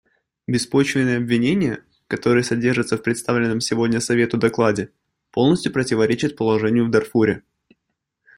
Беспочвенные 0.47 1.17
обвинения, 1.17 1.85
которые 2.07 2.43
содержатся 2.43 2.97
в 2.97 3.03
представленном 3.03 3.59
сегодня 3.61 3.99
Совету 3.99 4.35
докладе, 4.37 4.91
полностью 5.29 5.71
противоречат 5.71 6.35
положению 6.35 6.87
в 6.87 6.89
Дарфуре. 6.89 7.43